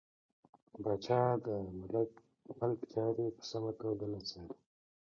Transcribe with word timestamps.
پاچا 0.83 1.21
د 1.45 1.47
ملک 1.79 2.11
چارې 2.91 3.25
په 3.35 3.43
سمه 3.51 3.71
توګه 3.81 4.05
نه 4.13 4.19
څاري. 4.27 4.55